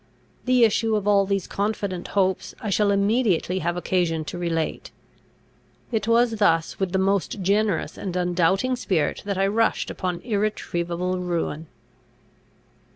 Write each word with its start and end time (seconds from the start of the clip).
The 0.45 0.63
issue 0.63 0.95
of 0.95 1.07
all 1.07 1.27
these 1.27 1.45
confident 1.45 2.07
hopes 2.17 2.55
I 2.59 2.71
shall 2.71 2.89
immediately 2.89 3.59
have 3.59 3.77
occasion 3.77 4.25
to 4.25 4.37
relate. 4.39 4.89
It 5.91 6.07
was 6.07 6.37
thus, 6.37 6.79
with 6.79 6.91
the 6.91 6.97
most 6.97 7.43
generous 7.43 7.99
and 7.99 8.15
undoubting 8.15 8.75
spirit, 8.75 9.21
that 9.25 9.37
I 9.37 9.45
rushed 9.45 9.91
upon 9.91 10.21
irretrievable 10.21 11.19
ruin. 11.19 11.67